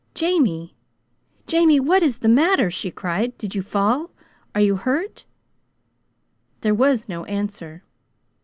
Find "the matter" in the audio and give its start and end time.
2.17-2.71